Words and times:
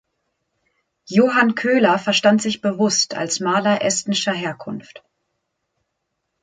Johann 1.05 1.53
Köler 1.53 1.99
verstand 1.99 2.41
sich 2.41 2.61
bewusst 2.61 3.13
als 3.13 3.39
Maler 3.39 3.83
estnischer 3.83 4.33
Herkunft. 4.33 5.03